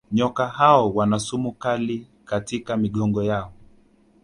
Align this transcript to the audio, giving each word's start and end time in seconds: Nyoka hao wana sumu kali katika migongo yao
Nyoka 0.11 0.47
hao 0.47 0.91
wana 0.93 1.19
sumu 1.19 1.51
kali 1.51 2.07
katika 2.25 2.77
migongo 2.77 3.23
yao 3.23 3.53